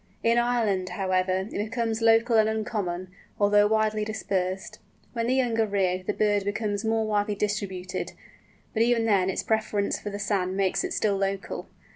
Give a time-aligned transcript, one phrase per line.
[0.23, 3.09] In Ireland, however, it becomes local and uncommon,
[3.39, 4.79] although widely dispersed.
[5.13, 8.13] When the young are reared the bird becomes more widely distributed,
[8.73, 11.67] but even then its preference for the sand makes it still local.